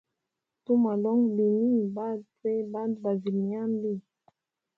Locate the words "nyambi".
3.51-3.91